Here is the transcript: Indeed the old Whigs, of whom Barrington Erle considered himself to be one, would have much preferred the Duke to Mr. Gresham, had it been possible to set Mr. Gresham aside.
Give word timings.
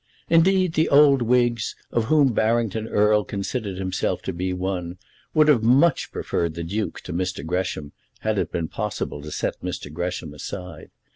Indeed 0.31 0.73
the 0.73 0.89
old 0.89 1.21
Whigs, 1.21 1.75
of 1.91 2.05
whom 2.05 2.33
Barrington 2.33 2.87
Erle 2.87 3.23
considered 3.23 3.77
himself 3.77 4.23
to 4.23 4.33
be 4.33 4.51
one, 4.51 4.97
would 5.35 5.47
have 5.47 5.61
much 5.61 6.11
preferred 6.11 6.55
the 6.55 6.63
Duke 6.63 7.01
to 7.01 7.13
Mr. 7.13 7.45
Gresham, 7.45 7.91
had 8.21 8.39
it 8.39 8.51
been 8.51 8.67
possible 8.67 9.21
to 9.21 9.29
set 9.31 9.61
Mr. 9.61 9.93
Gresham 9.93 10.33
aside. 10.33 10.89